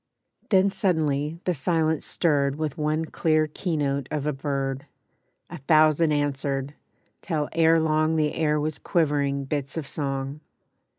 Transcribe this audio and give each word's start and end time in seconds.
Then 0.49 0.71
suddenly 0.71 1.37
the 1.43 1.53
silence 1.53 2.07
stirred 2.07 2.55
With 2.55 2.75
one 2.75 3.05
clear 3.05 3.45
keynote 3.45 4.07
of 4.09 4.25
a 4.25 4.33
bird; 4.33 4.87
A 5.47 5.59
thousand 5.59 6.11
answered, 6.11 6.73
till 7.21 7.49
ere 7.51 7.79
long 7.79 8.15
The 8.15 8.33
air 8.33 8.59
was 8.59 8.79
quivering 8.79 9.45
bits 9.45 9.77
of 9.77 9.85
song. 9.85 10.39